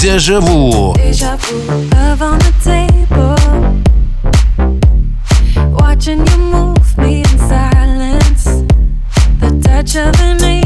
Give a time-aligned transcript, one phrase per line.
[0.00, 0.92] Deja vu.
[0.94, 1.56] Deja vu.
[1.92, 3.34] Love on the table.
[5.72, 8.44] Watching you move me in silence.
[9.40, 10.57] The touch of an angel.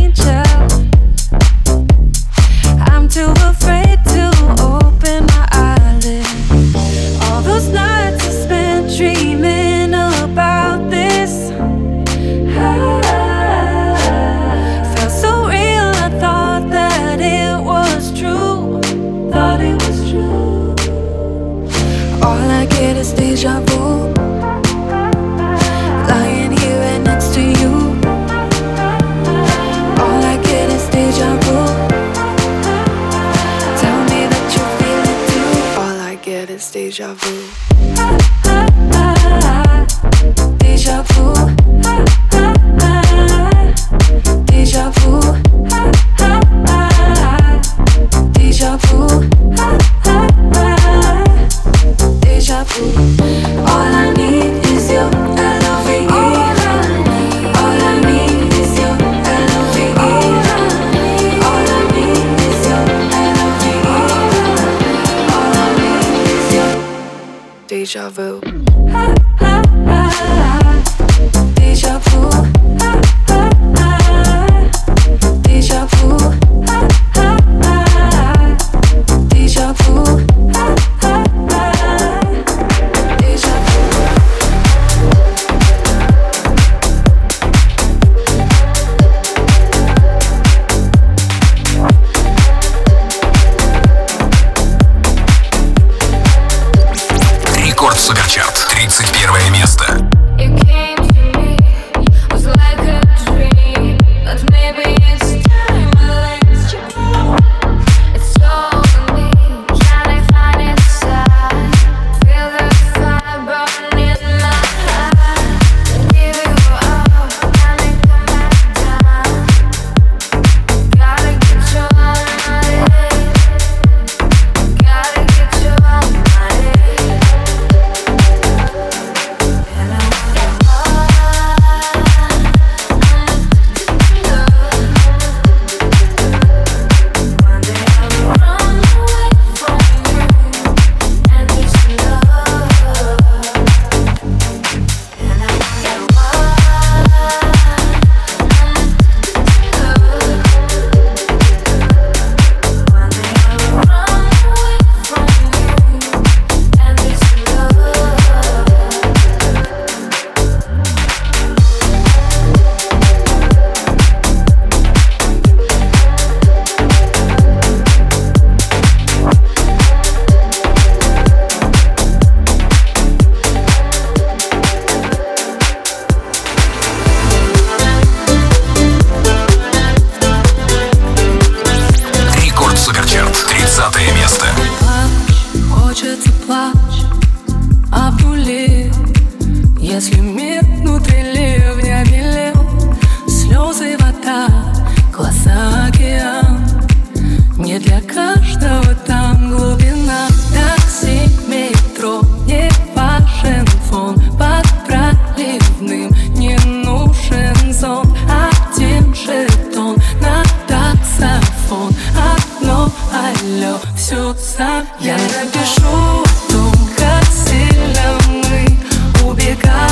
[213.72, 214.86] знаю все сам.
[215.00, 219.91] Я напишу, только сильно мы убегаем.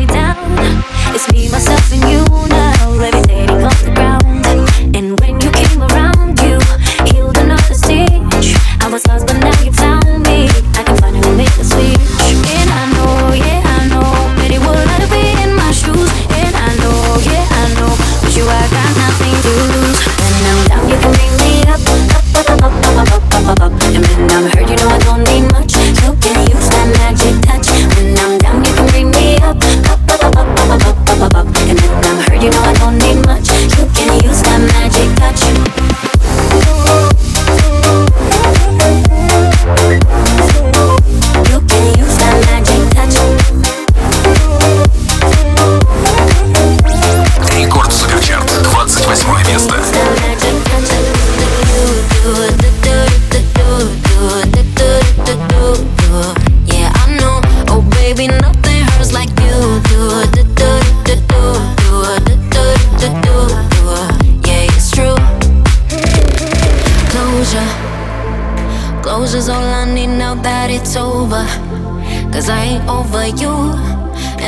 [0.00, 0.36] me down.
[1.14, 1.49] It's me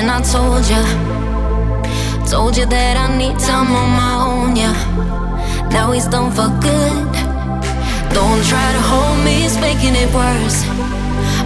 [0.03, 0.83] and I told you,
[2.27, 4.75] told you that I need time on my own, yeah.
[5.71, 7.07] Now he's done for good.
[8.11, 10.59] Don't try to hold me, it's making it worse.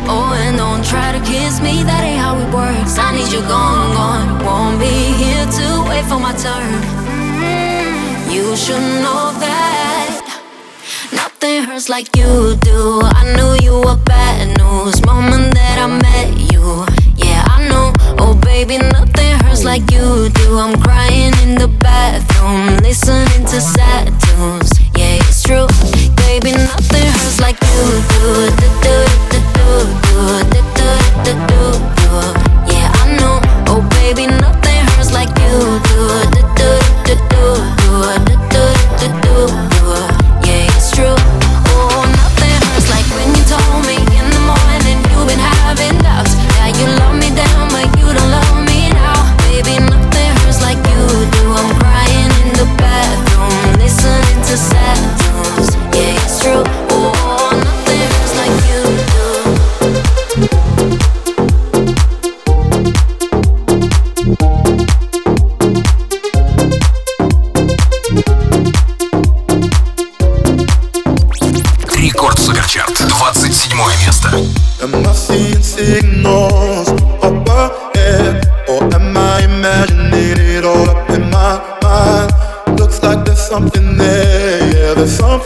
[0.08, 2.96] Oh, and don't try to kiss me, that ain't how it works.
[2.96, 4.26] I need you gone, gone.
[4.46, 6.72] Won't be here to wait for my turn.
[7.04, 8.30] Mm-hmm.
[8.32, 10.16] You should know that
[11.12, 13.00] nothing hurts like you do.
[13.04, 17.05] I knew you were bad news, moment that I met you.
[18.56, 20.58] Baby, nothing hurts like you do.
[20.58, 24.72] I'm crying in the bathroom, listening to sad tunes.
[24.96, 25.68] Yeah, it's true.
[26.25, 28.48] Baby, nothing hurts like you do.
[28.56, 28.96] Do do
[29.28, 30.90] do do do do do
[31.22, 31.64] do do.
[32.00, 32.12] do.
[32.72, 33.40] Yeah, I know.
[33.68, 36.00] Oh, baby, nothing hurts like you do.
[36.32, 36.56] do.
[36.56, 39.75] Do do do do do do do do.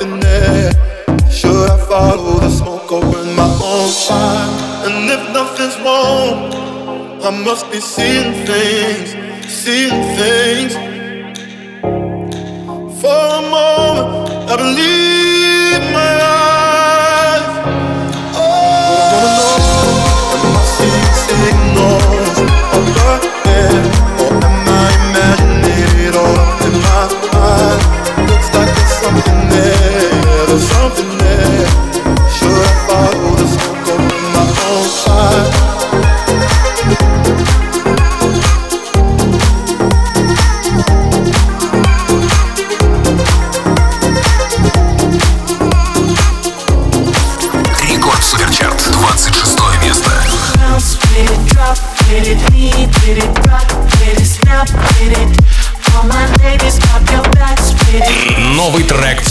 [0.01, 4.49] Should I follow the smoke or burn my own fire?
[4.87, 6.51] And if nothing's wrong,
[7.23, 9.11] I must be seeing things,
[9.47, 10.73] seeing things.
[12.99, 15.20] For a moment, I believe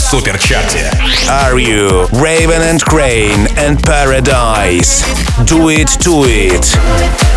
[0.09, 0.91] Суперчарте.
[1.29, 5.03] Are you Raven and Crane and Paradise?
[5.45, 7.28] Do it, do it.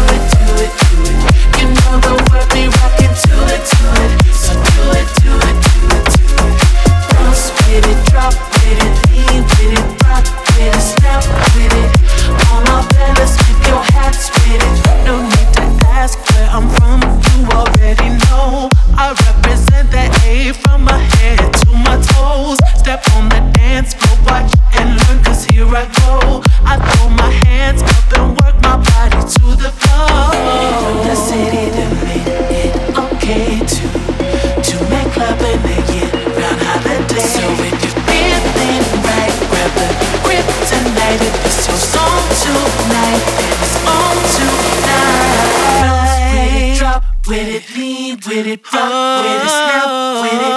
[47.27, 50.53] With it, lean with it, rock with it, snap with it.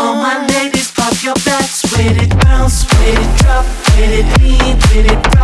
[0.00, 4.76] All my ladies, pop your backs with it, bounce with it, drop with it, lean
[4.76, 5.39] with it,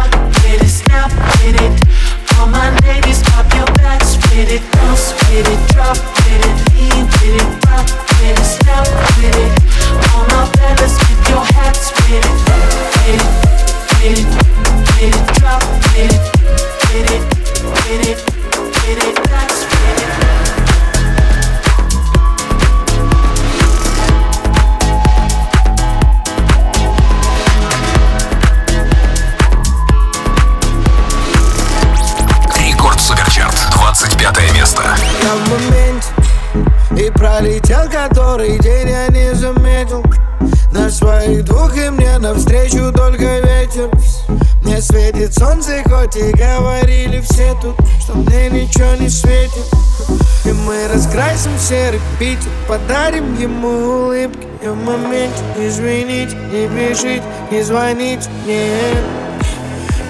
[51.68, 59.04] серый Питер Подарим ему улыбки И в моменте извините, не бежите, не звоните Нет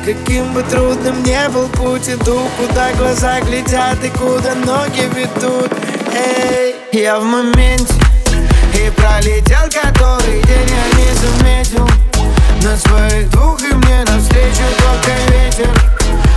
[0.06, 5.72] Каким бы трудным не был путь, иду, куда глаза глядят и куда ноги ведут.
[6.14, 7.92] Эй, я в моменте
[8.72, 11.88] и пролетел который день я не заметил.
[12.62, 15.70] На своих двух и мне навстречу только ветер.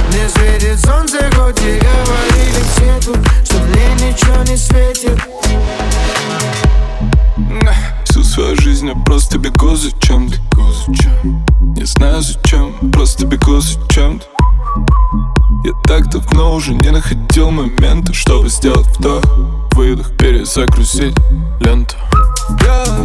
[0.07, 4.98] Мне светит солнце, хоть и говорили все тут, что мне ничего не светит.
[8.89, 10.37] Свою жизнь я просто бегу за чем-то.
[11.75, 14.25] Не знаю зачем, просто бегу за чем-то.
[15.63, 19.23] Я так давно уже не находил момента Чтобы сделать вдох,
[19.73, 21.15] выдох, перезагрузить
[21.59, 21.95] ленту.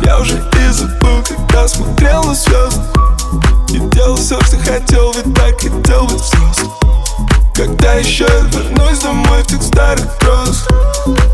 [0.05, 2.81] Я уже и забыл, когда смотрел на звезды.
[3.71, 6.71] И делал все, что хотел, ведь так хотел быть взрослым
[7.57, 10.69] Когда еще я вернусь домой в тех старых гроз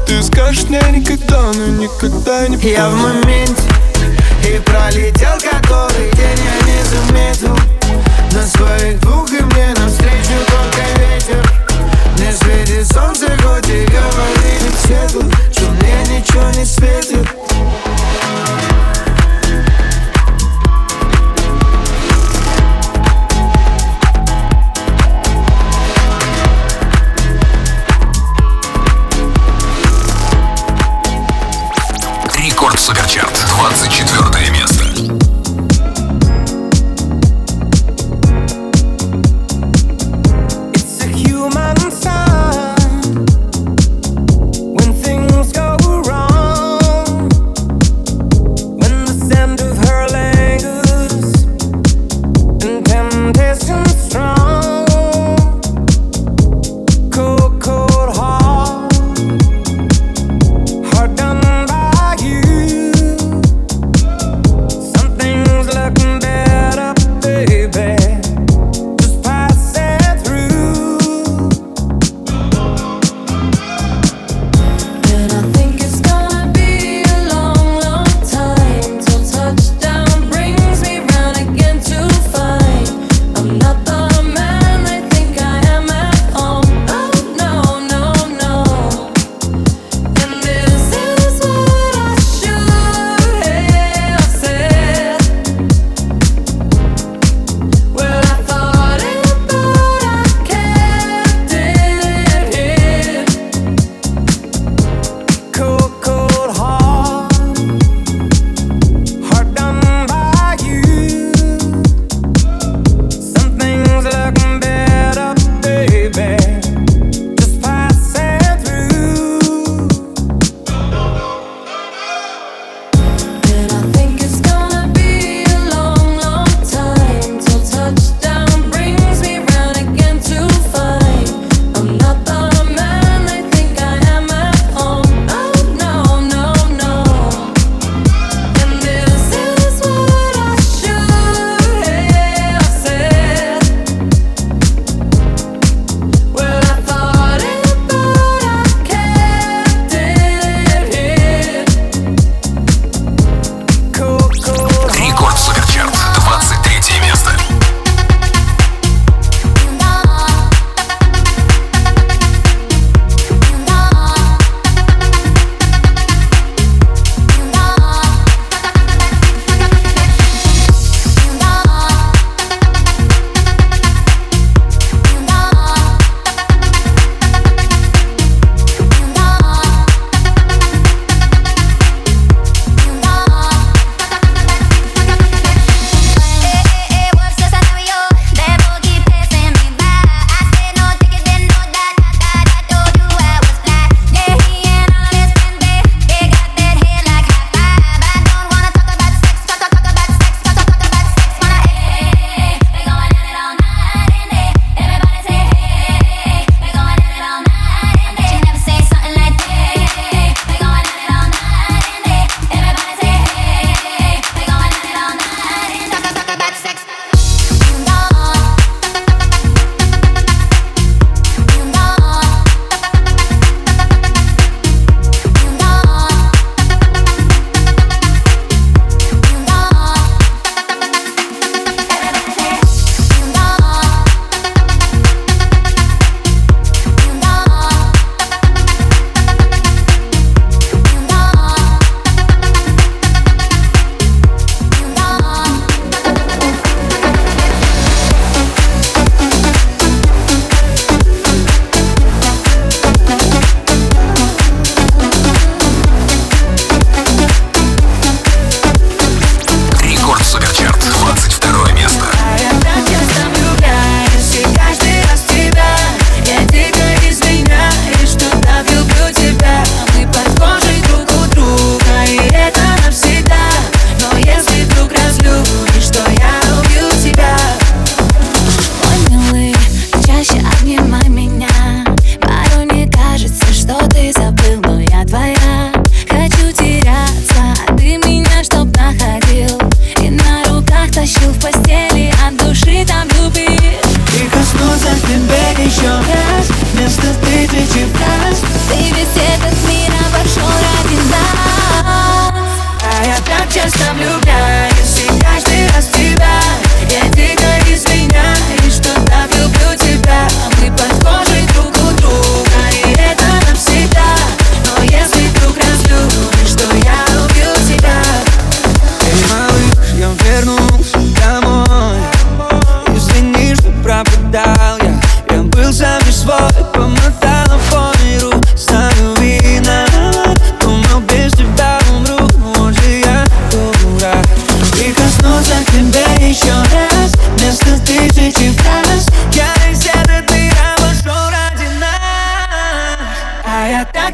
[0.06, 3.62] Ты скажешь мне никогда, но никогда не Я в моменте
[4.46, 7.56] и пролетел который день я не заметил
[8.32, 9.00] На своих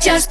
[0.06, 0.30] just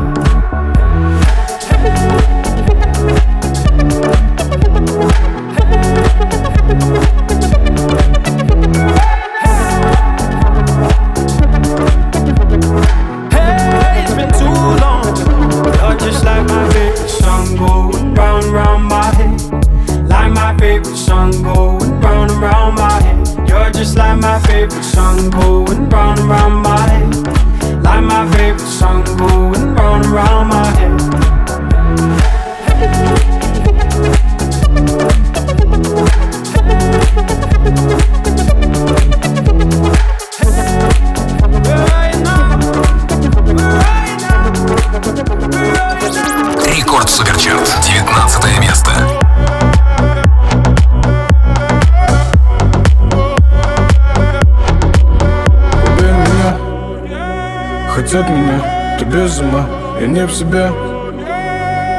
[59.01, 59.65] ты без ума,
[59.99, 60.69] я не в себе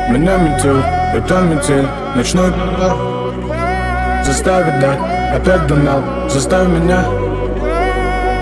[0.09, 0.77] Меня метел,
[1.15, 2.97] это метель, ночной удар
[4.25, 4.99] Заставит дать,
[5.35, 7.05] опять донал, заставь меня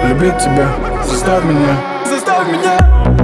[0.09, 0.69] Любить тебя,
[1.05, 1.75] заставь меня
[2.07, 3.20] Заставь меня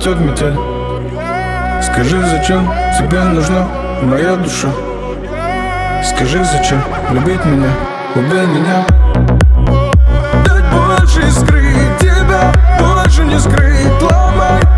[0.00, 0.56] полетел метель
[1.82, 3.66] Скажи, зачем тебе нужна
[4.02, 4.68] моя душа?
[6.04, 6.82] Скажи, зачем
[7.12, 7.68] любить меня?
[8.14, 8.84] Убей меня
[10.44, 14.69] Дать больше скрыть тебя Больше не скрыть, ломай.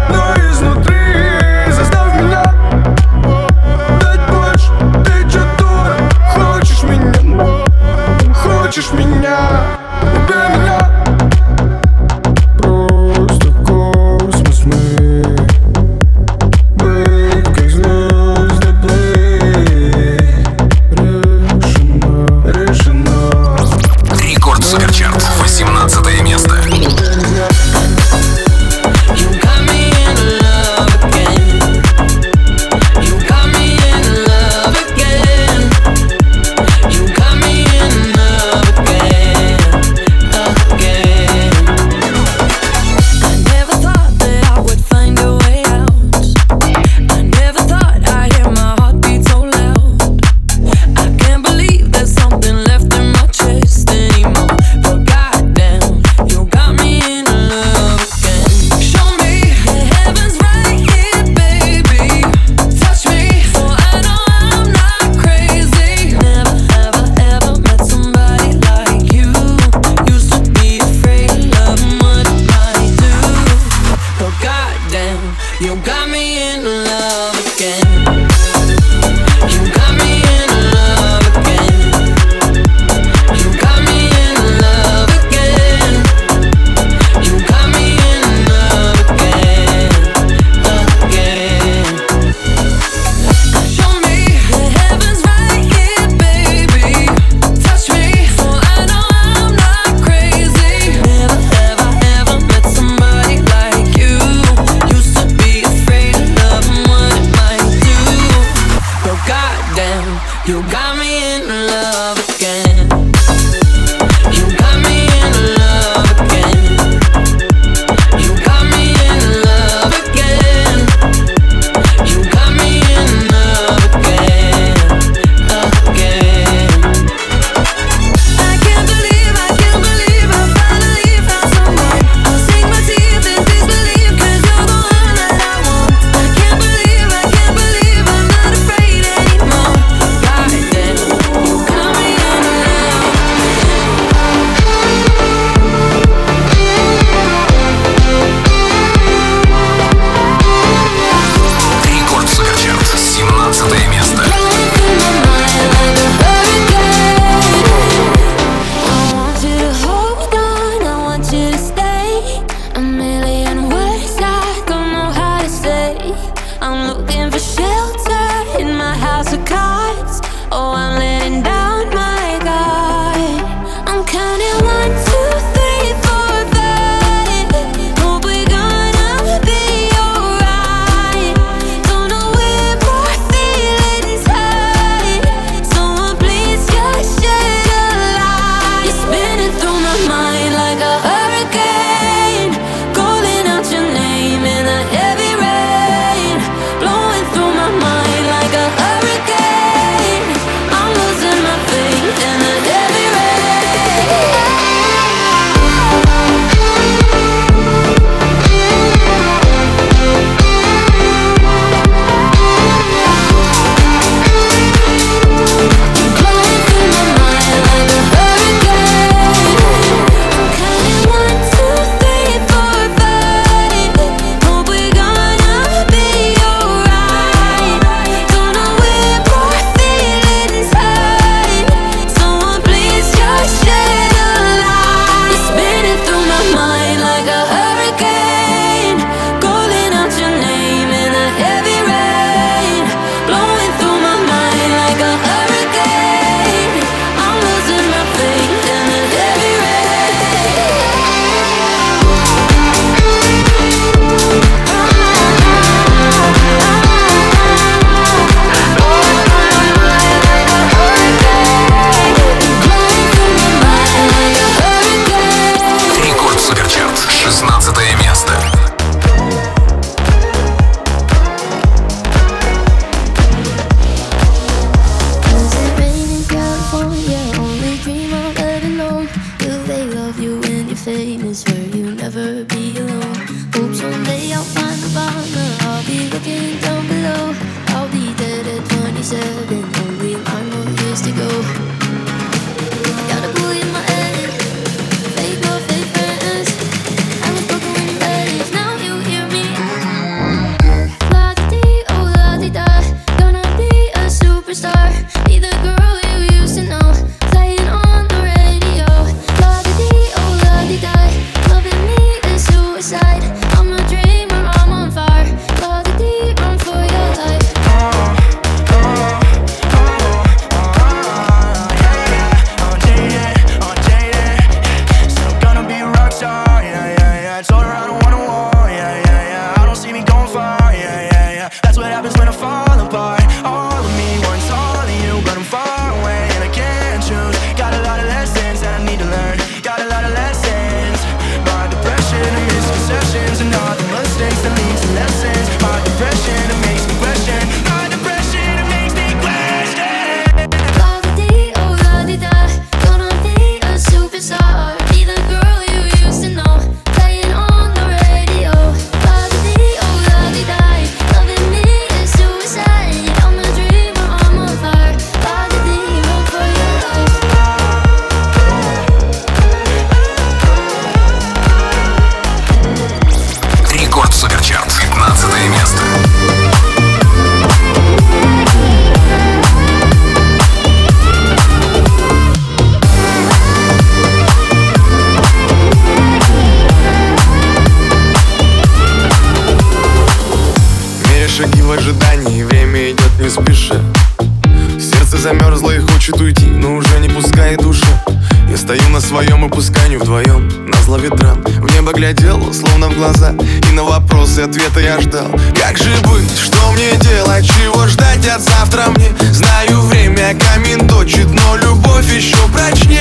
[404.32, 405.30] Вопросы ответа я ждал.
[405.60, 408.84] Как же быть, что мне делать, чего ждать от завтра?
[408.88, 412.91] Мне Знаю, время камин точит, но любовь еще прочней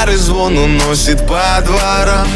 [0.00, 2.26] гитары звон уносит по дворам.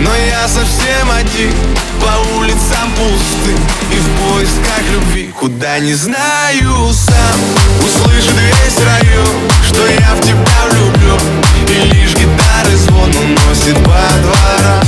[0.00, 1.52] Но я совсем один,
[2.00, 3.58] по улицам пустым
[3.90, 7.40] И в поисках любви, куда не знаю сам
[7.80, 11.20] Услышит весь район, что я в тебя влюблен
[11.68, 14.84] И лишь гитары звон уносит по дворам.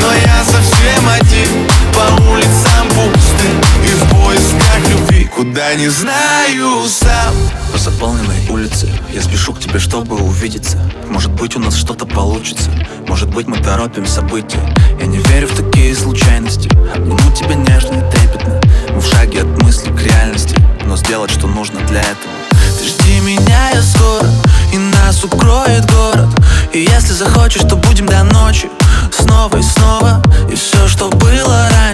[0.00, 7.34] Но я совсем один, по улицам пустым И в поисках любви, куда не знаю сам.
[7.72, 10.78] По заполненной улице Я спешу к тебе, чтобы увидеться.
[11.08, 12.70] Может быть у нас что-то получится.
[13.08, 14.60] Может быть мы торопим события.
[15.00, 16.68] Я не верю в такие случайности.
[16.94, 18.60] Обниму тебя нежно и трепетно.
[18.90, 20.56] Мы в шаге от мысли к реальности.
[20.84, 22.34] Но сделать что нужно для этого.
[22.78, 24.28] Ты жди меня, я скоро
[24.72, 26.28] И нас укроет город.
[26.72, 28.68] И если захочешь, то будем до ночи.
[29.10, 30.22] Снова и снова.
[30.50, 31.93] И все, что было раньше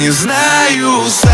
[0.00, 1.29] не знаю сам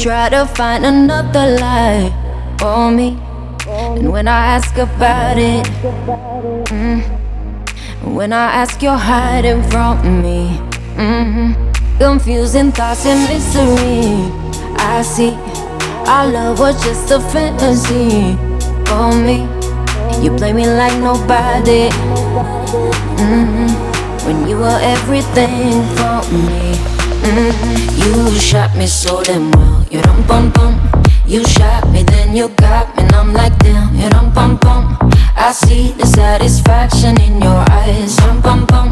[0.00, 2.10] try to find another lie
[2.58, 3.18] for me,
[3.68, 5.64] and when I ask about it,
[6.70, 7.02] mm,
[8.14, 10.56] when I ask, you're hiding from me.
[10.96, 11.52] hmm
[11.98, 14.32] Confusing thoughts and mystery.
[14.78, 15.32] I see
[16.08, 18.36] our love was just a fantasy
[18.86, 19.44] for me.
[20.24, 21.90] You play me like nobody.
[23.20, 23.68] hmm
[24.24, 26.89] When you were everything for me.
[27.22, 27.52] Hmm
[28.00, 29.86] You shot me so damn well.
[29.90, 30.74] You dum bum bum.
[31.26, 33.94] You shot me, then you got me, and I'm like damn.
[33.94, 34.96] You dum bum bum.
[35.36, 38.16] I see the satisfaction in your eyes.
[38.16, 38.88] Dum bum bum.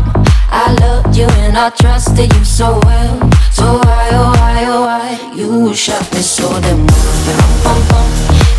[0.50, 3.30] I loved you and I trusted you so well.
[3.52, 5.32] So why, oh why, oh why?
[5.34, 7.14] You shot me so damn well.
[7.26, 8.06] You dum bum bum.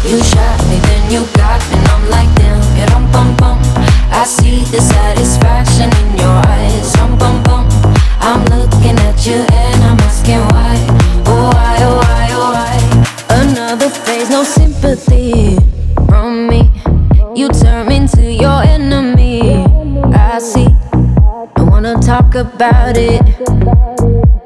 [0.05, 2.61] You shot me, then you got me, and I'm like damn.
[2.77, 3.57] You dum bum bum.
[4.11, 6.93] I see the satisfaction in your eyes.
[6.93, 7.65] Dum bum bum.
[8.21, 8.68] I'm looking
[9.25, 10.75] you and I'm asking why,
[11.27, 13.41] oh why, oh why, oh why.
[13.41, 15.57] Another phase, no sympathy
[16.07, 16.71] from me.
[17.35, 19.65] You turn into your enemy.
[20.13, 20.67] I see.
[21.55, 23.21] Don't wanna talk about it.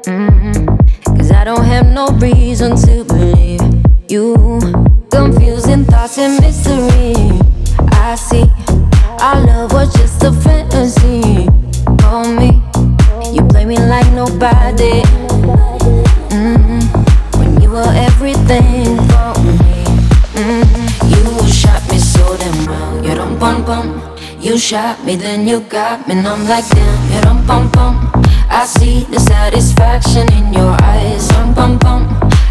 [0.06, 1.16] Mm-hmm.
[1.16, 3.62] Cause I don't have no reason to believe
[4.08, 4.58] you.
[5.10, 7.14] Confusing thoughts and mystery.
[7.92, 8.44] I see.
[9.18, 9.53] I love.
[16.28, 17.38] Mm-hmm.
[17.38, 19.84] When you were everything for me.
[20.36, 21.08] Mm-hmm.
[21.08, 23.04] You shot me so damn well.
[23.06, 24.18] You don't bum bum.
[24.38, 27.14] You shot me, then you got me, and I'm like damn.
[27.14, 28.10] You don't bum bum.
[28.50, 31.26] I see the satisfaction in your eyes.
[31.28, 32.06] Bum bum bum.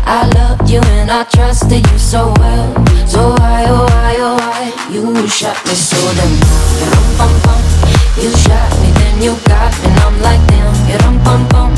[0.05, 2.73] I loved you and I trusted you so well.
[3.05, 6.79] So why, oh why, oh why, you shot me so damn well.
[6.79, 8.02] You don't bum bum.
[8.15, 11.73] You shot me, then you got me, I'm like damn, you dum bum bum.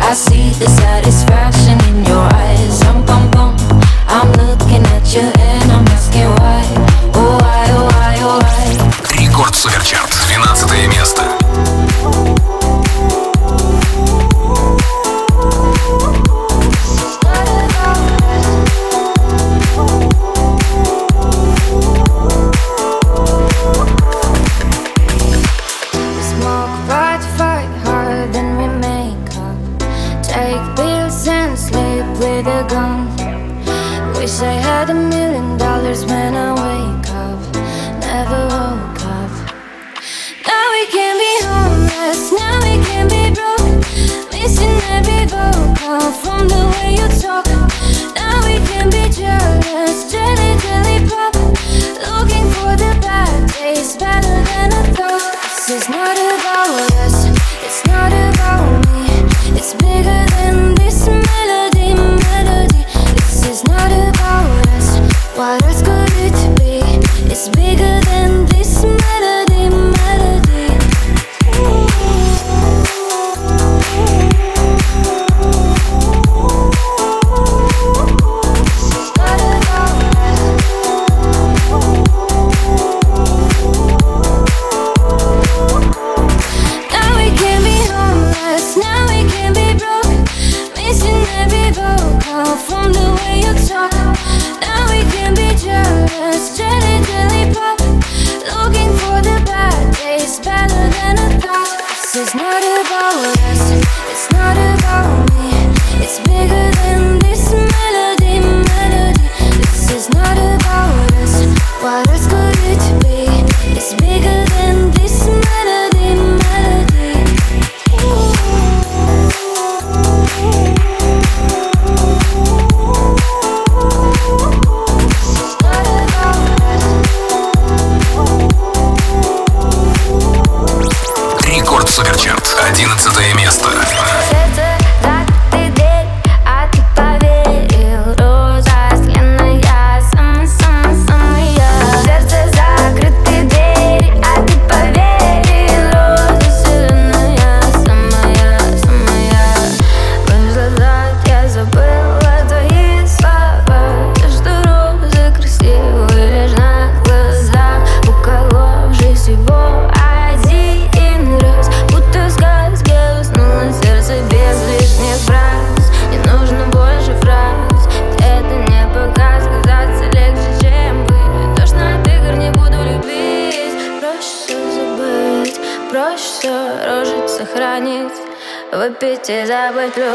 [0.00, 3.56] I see the satisfaction in your eyes, dum bum bum.
[4.06, 6.64] I'm looking at you and I'm asking why,
[7.14, 9.18] oh why, oh why, oh why.
[9.18, 11.37] Рекорд Суперчарт, 12 место.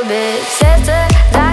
[0.04, 0.43] orbit.
[0.43, 1.53] Set the.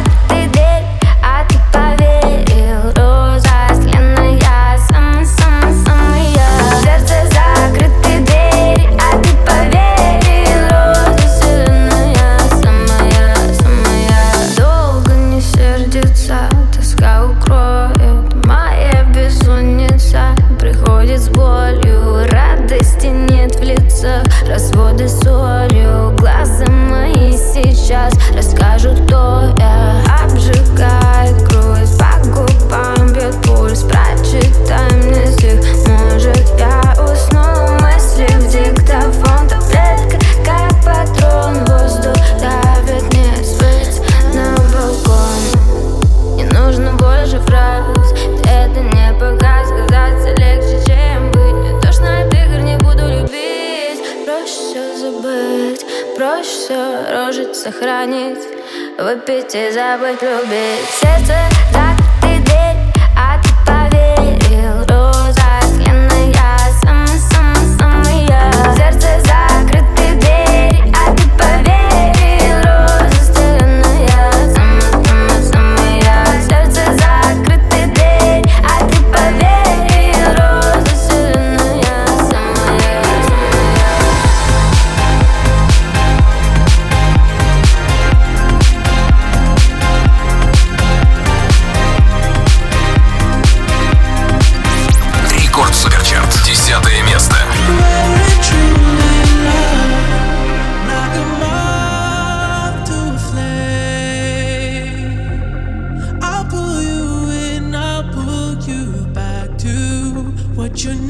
[59.15, 60.85] with bitches, I went through bitch.
[60.87, 62.00] Sister, doctor.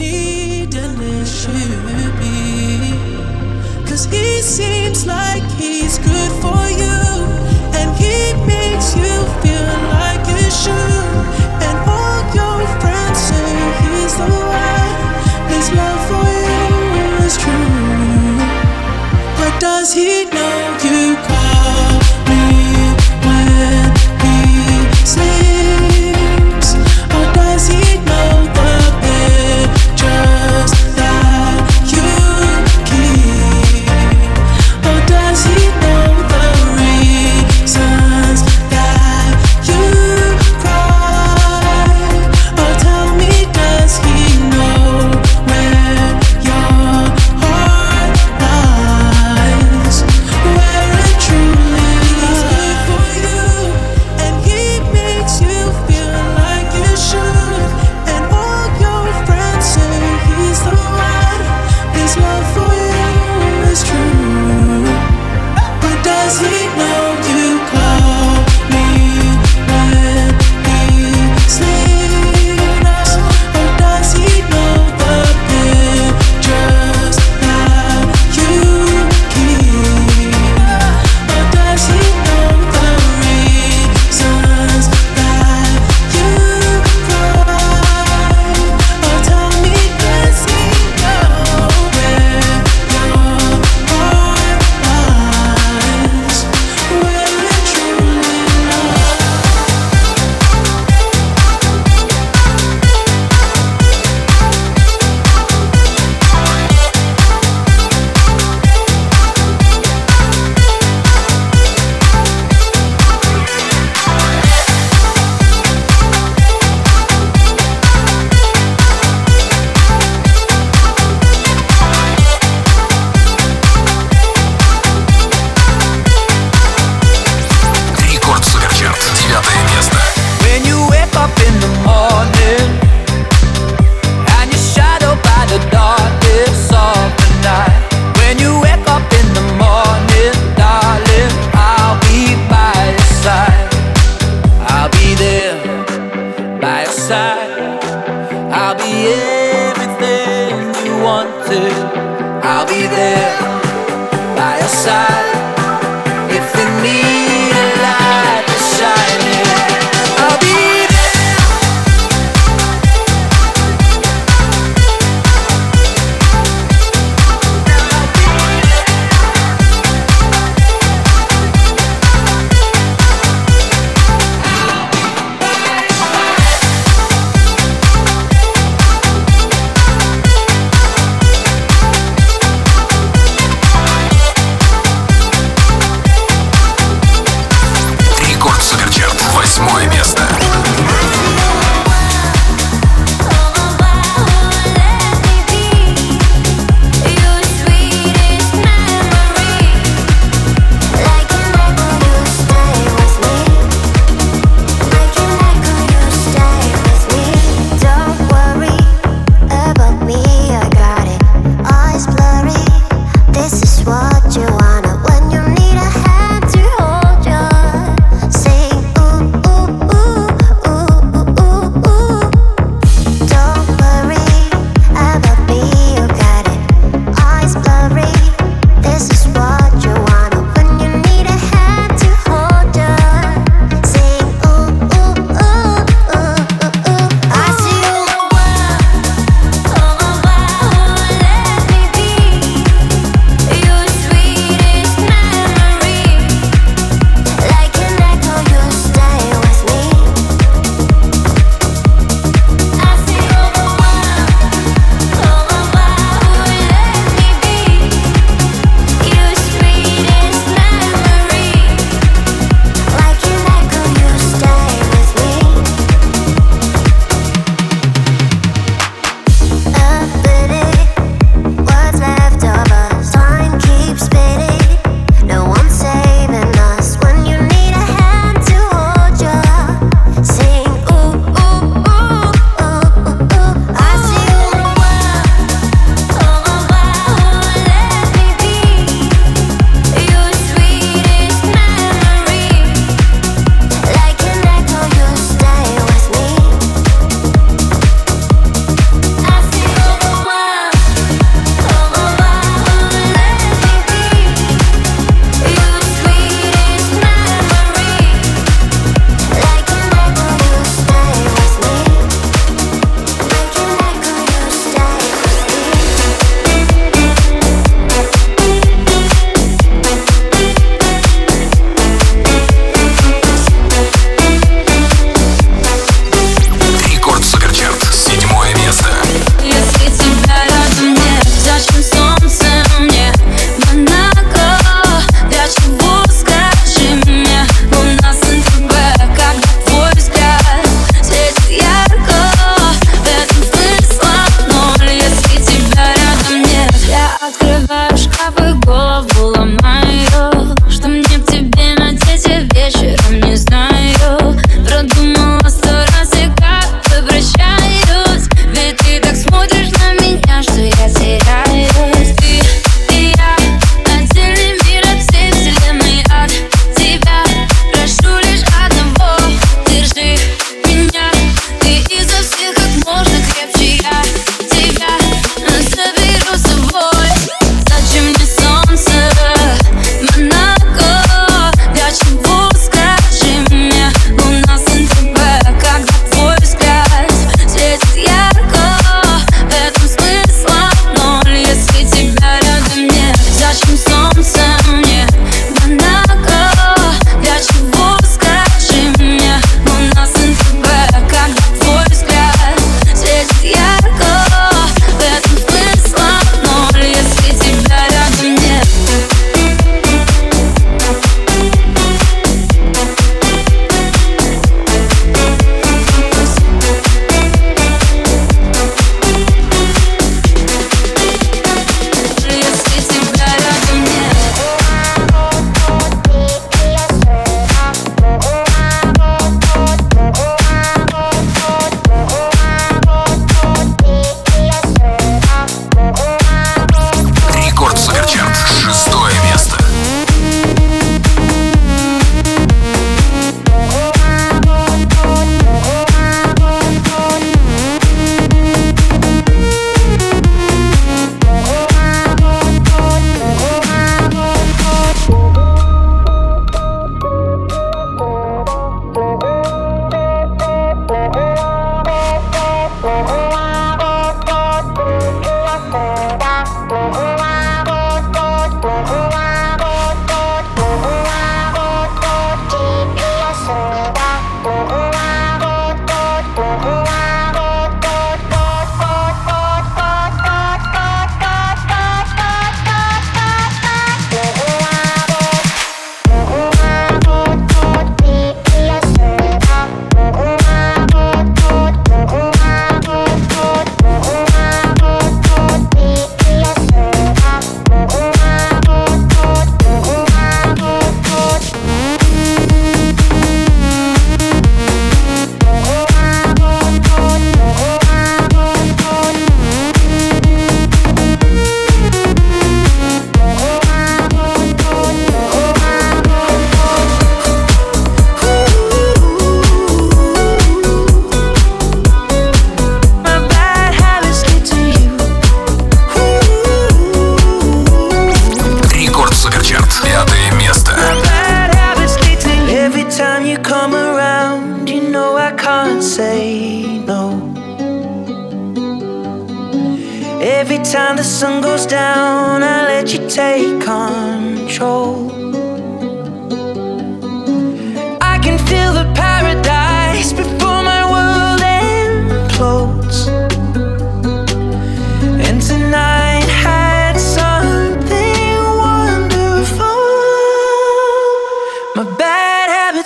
[0.01, 1.77] need an issue
[2.19, 2.95] be.
[3.89, 7.01] Cause he seems like he's good for you,
[7.79, 11.05] and he makes you feel like you should.
[11.67, 13.51] And all your friends say
[13.83, 14.31] he's the
[14.65, 14.97] one,
[15.53, 16.67] his love for you
[17.27, 18.37] is true.
[19.39, 20.60] But does he know?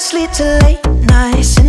[0.05, 1.64] sleep till late nights.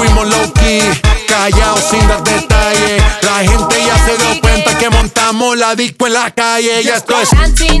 [0.00, 0.80] fuimos low key,
[1.28, 3.02] callados sin dar detalles.
[3.22, 6.82] La gente ya se dio cuenta que montamos la disco en la calle.
[6.82, 7.32] Ya esto es.
[7.34, 7.80] Anti